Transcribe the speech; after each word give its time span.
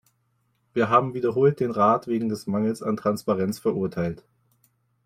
Wir 0.73 0.89
haben 0.89 1.13
wiederholt 1.13 1.59
den 1.59 1.69
Rat 1.69 2.07
wegen 2.07 2.27
des 2.27 2.47
Mangels 2.47 2.81
an 2.81 2.97
Transparenz 2.97 3.59
verurteilt. 3.59 4.23